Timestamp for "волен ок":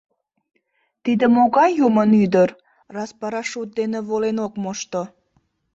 4.07-4.53